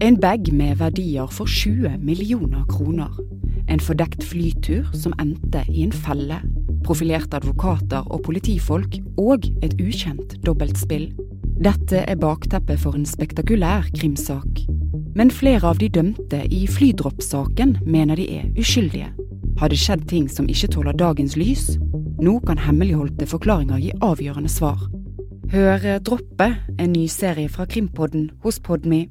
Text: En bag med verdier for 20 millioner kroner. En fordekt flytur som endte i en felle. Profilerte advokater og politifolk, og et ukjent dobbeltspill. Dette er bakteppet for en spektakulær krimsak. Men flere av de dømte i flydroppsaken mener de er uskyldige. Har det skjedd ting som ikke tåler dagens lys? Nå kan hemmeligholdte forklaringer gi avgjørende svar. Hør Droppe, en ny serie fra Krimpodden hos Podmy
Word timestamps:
En 0.00 0.16
bag 0.20 0.52
med 0.52 0.78
verdier 0.80 1.26
for 1.26 1.46
20 1.46 1.98
millioner 2.00 2.64
kroner. 2.68 3.10
En 3.68 3.80
fordekt 3.80 4.24
flytur 4.24 4.86
som 4.96 5.12
endte 5.20 5.60
i 5.68 5.82
en 5.84 5.92
felle. 5.92 6.38
Profilerte 6.84 7.36
advokater 7.36 8.06
og 8.08 8.22
politifolk, 8.24 8.96
og 9.20 9.44
et 9.62 9.76
ukjent 9.76 10.38
dobbeltspill. 10.46 11.10
Dette 11.60 12.00
er 12.08 12.16
bakteppet 12.16 12.80
for 12.80 12.96
en 12.96 13.04
spektakulær 13.04 13.90
krimsak. 13.98 14.64
Men 15.14 15.30
flere 15.30 15.68
av 15.68 15.78
de 15.82 15.90
dømte 15.92 16.46
i 16.48 16.64
flydroppsaken 16.66 17.76
mener 17.84 18.16
de 18.16 18.28
er 18.38 18.48
uskyldige. 18.56 19.12
Har 19.60 19.68
det 19.68 19.82
skjedd 19.82 20.08
ting 20.08 20.30
som 20.32 20.48
ikke 20.48 20.72
tåler 20.72 20.96
dagens 20.96 21.36
lys? 21.36 21.76
Nå 22.24 22.38
kan 22.48 22.58
hemmeligholdte 22.58 23.28
forklaringer 23.28 23.84
gi 23.84 23.92
avgjørende 24.00 24.48
svar. 24.48 24.88
Hør 25.52 25.98
Droppe, 25.98 26.54
en 26.78 26.92
ny 26.96 27.04
serie 27.10 27.52
fra 27.52 27.68
Krimpodden 27.68 28.30
hos 28.40 28.60
Podmy 28.64 29.10